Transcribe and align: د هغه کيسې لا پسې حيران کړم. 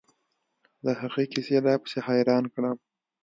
د 0.85 0.87
هغه 1.01 1.23
کيسې 1.31 1.57
لا 1.65 1.73
پسې 1.81 1.99
حيران 2.07 2.43
کړم. 2.53 2.77